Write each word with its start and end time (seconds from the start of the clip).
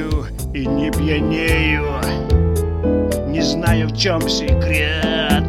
пью 0.00 0.26
и 0.54 0.66
не 0.66 0.90
пьянею. 0.90 2.00
Не 3.28 3.42
знаю 3.42 3.88
в 3.88 3.96
чем 3.96 4.20
секрет. 4.28 5.48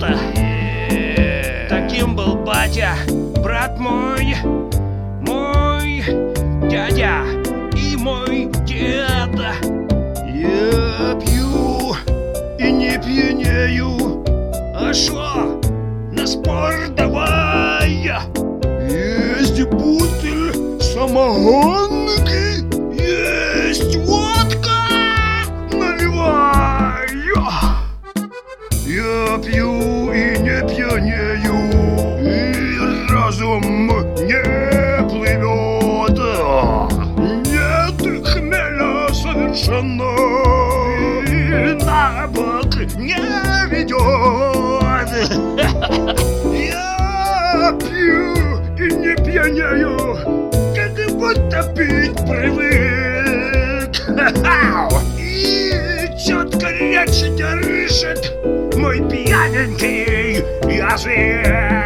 Таким 1.69 2.15
был 2.15 2.35
батя, 2.35 2.95
брат 3.41 3.79
мой 3.79 4.35
Мой 5.21 6.03
дядя 6.69 7.23
и 7.75 7.95
мой 7.95 8.49
дед. 8.65 9.39
Я 10.33 11.15
пью 11.19 11.95
и 12.59 12.71
не 12.71 12.97
пьянею. 12.97 14.23
А 14.75 14.93
шо, 14.93 15.61
на 16.11 16.27
спор 16.27 16.73
давай? 16.95 17.91
Есть 18.89 19.63
бутыль 19.69 20.81
самогонки 20.81 22.50
водка 24.61 24.71
Наливай 25.71 27.07
Я 28.85 29.37
пью 29.37 30.11
и 30.11 30.37
не 30.39 30.61
пьянею 30.67 31.57
И 32.21 33.11
разум 33.11 33.61
не 34.17 34.43
плывет. 35.09 36.19
Нет 37.45 38.27
хмеля 38.27 39.13
совершенно 39.13 40.11
И 41.27 41.73
на 41.83 42.27
бок 42.27 42.75
не 42.97 43.21
ведет. 43.69 44.01
Я 46.53 47.77
пью 47.79 48.21
и 48.77 48.93
не 48.93 49.15
пьянею 49.15 49.97
Как 50.75 50.93
будто 51.17 51.63
пить 51.75 52.17
привык 52.27 52.90
И 55.17 55.71
четко 56.23 56.69
речь 56.69 57.21
держит 57.35 58.31
Мой 58.75 58.97
пьяненький 59.09 60.43
язык 60.71 61.80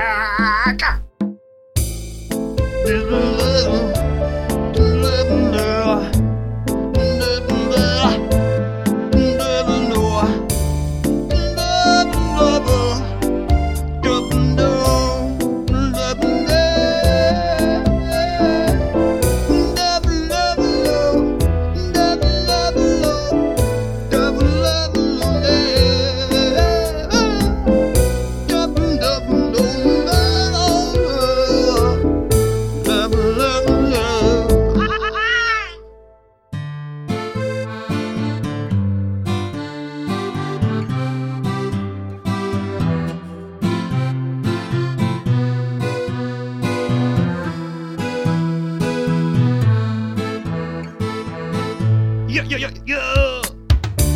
Я, 52.36 52.44
я, 52.44 52.58
я, 52.58 52.70
я, 52.86 53.42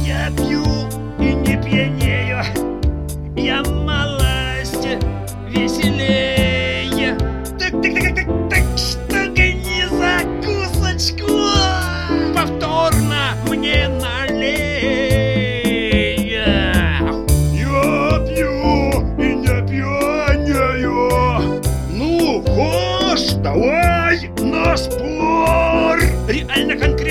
я 0.05 0.29
пью 0.35 0.61
и 1.21 1.33
не 1.35 1.55
пьянею. 1.55 2.43
Я 3.37 3.63
малость 3.63 4.89
веселее. 5.47 7.15
Так, 7.57 7.81
так, 7.81 7.93
так, 7.93 8.08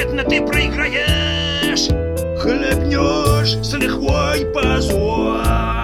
Конкретно 0.08 0.24
ты 0.24 0.40
проиграешь. 0.46 1.88
Хлебнешь 2.40 3.58
с 3.62 3.74
лихвой 3.74 4.46
позор. 4.54 5.77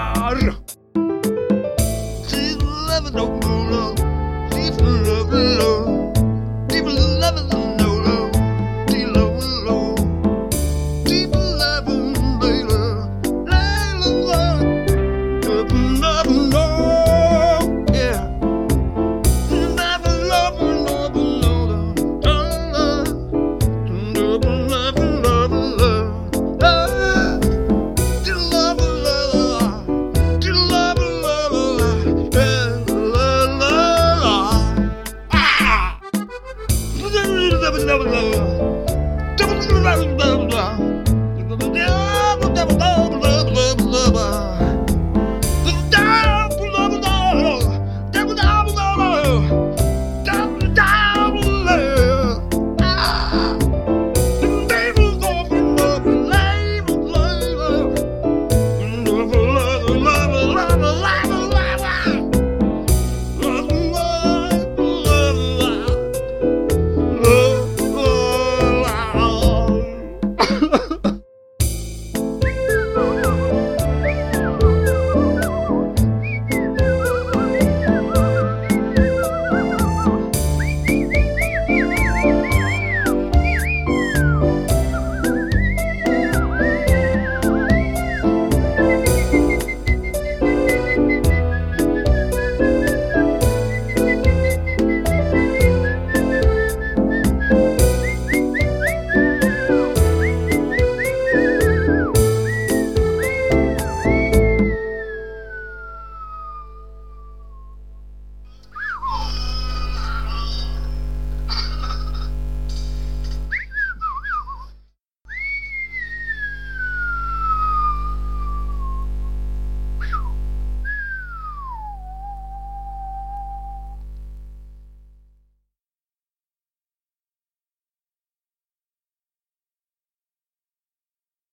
love, 37.84 39.36
double. 39.36 39.80
love. 39.82 40.13